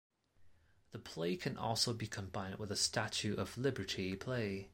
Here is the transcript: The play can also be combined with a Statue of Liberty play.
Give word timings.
The 0.93 0.97
play 0.97 1.35
can 1.35 1.57
also 1.59 1.93
be 1.93 2.07
combined 2.07 2.55
with 2.57 2.71
a 2.71 2.75
Statue 2.75 3.35
of 3.35 3.55
Liberty 3.55 4.15
play. 4.15 4.69